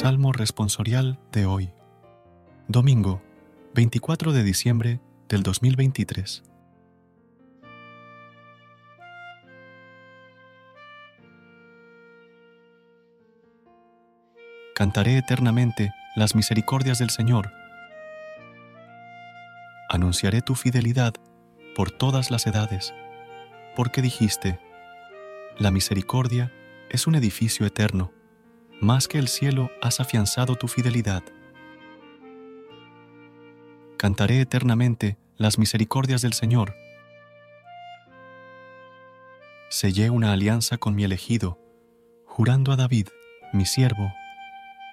Salmo 0.00 0.30
responsorial 0.30 1.18
de 1.32 1.44
hoy. 1.44 1.72
Domingo, 2.68 3.20
24 3.74 4.32
de 4.32 4.44
diciembre 4.44 5.00
del 5.28 5.42
2023. 5.42 6.44
Cantaré 14.76 15.18
eternamente 15.18 15.92
las 16.14 16.36
misericordias 16.36 17.00
del 17.00 17.10
Señor. 17.10 17.50
Anunciaré 19.88 20.42
tu 20.42 20.54
fidelidad 20.54 21.14
por 21.74 21.90
todas 21.90 22.30
las 22.30 22.46
edades, 22.46 22.94
porque 23.74 24.00
dijiste, 24.00 24.60
la 25.58 25.72
misericordia 25.72 26.52
es 26.88 27.08
un 27.08 27.16
edificio 27.16 27.66
eterno 27.66 28.12
más 28.80 29.08
que 29.08 29.18
el 29.18 29.28
cielo 29.28 29.70
has 29.82 30.00
afianzado 30.00 30.54
tu 30.54 30.68
fidelidad. 30.68 31.22
Cantaré 33.96 34.40
eternamente 34.40 35.18
las 35.36 35.58
misericordias 35.58 36.22
del 36.22 36.32
Señor. 36.32 36.76
Sellé 39.68 40.10
una 40.10 40.32
alianza 40.32 40.78
con 40.78 40.94
mi 40.94 41.04
elegido, 41.04 41.58
jurando 42.24 42.72
a 42.72 42.76
David, 42.76 43.08
mi 43.52 43.66
siervo, 43.66 44.12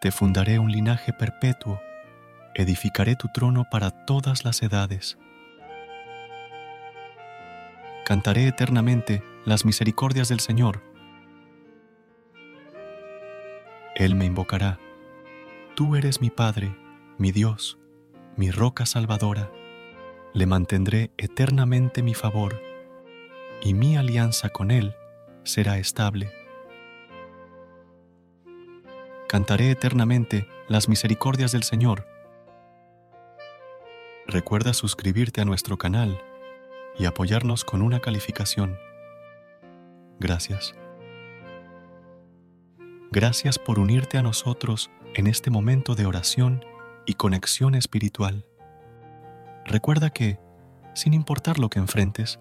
te 0.00 0.10
fundaré 0.10 0.58
un 0.58 0.72
linaje 0.72 1.12
perpetuo, 1.12 1.80
edificaré 2.54 3.14
tu 3.14 3.28
trono 3.28 3.64
para 3.70 4.04
todas 4.04 4.44
las 4.44 4.62
edades. 4.62 5.18
Cantaré 8.04 8.48
eternamente 8.48 9.22
las 9.44 9.64
misericordias 9.64 10.28
del 10.28 10.40
Señor 10.40 10.87
Él 13.98 14.14
me 14.14 14.26
invocará. 14.26 14.78
Tú 15.74 15.96
eres 15.96 16.20
mi 16.20 16.30
Padre, 16.30 16.72
mi 17.18 17.32
Dios, 17.32 17.80
mi 18.36 18.52
roca 18.52 18.86
salvadora. 18.86 19.50
Le 20.32 20.46
mantendré 20.46 21.10
eternamente 21.18 22.00
mi 22.04 22.14
favor, 22.14 22.62
y 23.60 23.74
mi 23.74 23.96
alianza 23.96 24.50
con 24.50 24.70
Él 24.70 24.94
será 25.42 25.78
estable. 25.78 26.30
Cantaré 29.28 29.72
eternamente 29.72 30.46
las 30.68 30.88
misericordias 30.88 31.50
del 31.50 31.64
Señor. 31.64 32.06
Recuerda 34.28 34.74
suscribirte 34.74 35.40
a 35.40 35.44
nuestro 35.44 35.76
canal 35.76 36.22
y 37.00 37.06
apoyarnos 37.06 37.64
con 37.64 37.82
una 37.82 37.98
calificación. 37.98 38.78
Gracias. 40.20 40.76
Gracias 43.10 43.58
por 43.58 43.78
unirte 43.78 44.18
a 44.18 44.22
nosotros 44.22 44.90
en 45.14 45.28
este 45.28 45.50
momento 45.50 45.94
de 45.94 46.04
oración 46.04 46.62
y 47.06 47.14
conexión 47.14 47.74
espiritual. 47.74 48.44
Recuerda 49.64 50.10
que, 50.10 50.38
sin 50.94 51.14
importar 51.14 51.58
lo 51.58 51.70
que 51.70 51.78
enfrentes, 51.78 52.38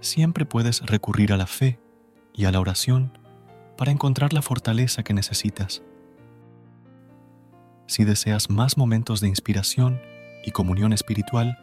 siempre 0.00 0.46
puedes 0.46 0.80
recurrir 0.80 1.32
a 1.32 1.36
la 1.36 1.46
fe 1.46 1.78
y 2.32 2.46
a 2.46 2.50
la 2.50 2.58
oración 2.58 3.16
para 3.76 3.92
encontrar 3.92 4.32
la 4.32 4.42
fortaleza 4.42 5.04
que 5.04 5.14
necesitas. 5.14 5.84
Si 7.86 8.02
deseas 8.02 8.50
más 8.50 8.76
momentos 8.76 9.20
de 9.20 9.28
inspiración 9.28 10.00
y 10.44 10.50
comunión 10.50 10.92
espiritual, 10.92 11.56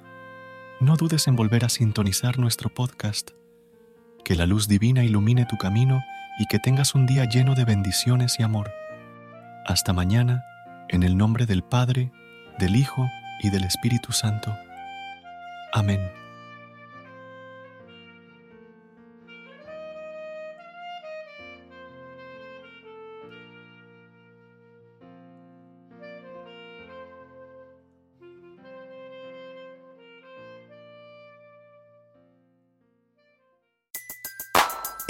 no 0.79 0.95
dudes 0.95 1.27
en 1.27 1.35
volver 1.35 1.65
a 1.65 1.69
sintonizar 1.69 2.39
nuestro 2.39 2.73
podcast. 2.73 3.31
Que 4.23 4.35
la 4.35 4.45
luz 4.45 4.69
divina 4.69 5.03
ilumine 5.03 5.45
tu 5.45 5.57
camino 5.57 6.01
y 6.41 6.47
que 6.47 6.57
tengas 6.57 6.95
un 6.95 7.05
día 7.05 7.25
lleno 7.25 7.53
de 7.53 7.65
bendiciones 7.65 8.39
y 8.39 8.43
amor. 8.43 8.73
Hasta 9.63 9.93
mañana, 9.93 10.43
en 10.89 11.03
el 11.03 11.15
nombre 11.15 11.45
del 11.45 11.61
Padre, 11.61 12.11
del 12.57 12.75
Hijo 12.75 13.07
y 13.43 13.51
del 13.51 13.63
Espíritu 13.63 14.11
Santo. 14.11 14.57
Amén. 15.71 16.20